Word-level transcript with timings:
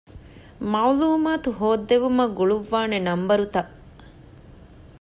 މަޢުލޫމާތު 0.71 1.49
ހޯއްދެވުމަށް 1.59 2.35
ގުޅުއްވާނެ 2.37 2.97
ނަންބަރުތައް. 3.07 3.71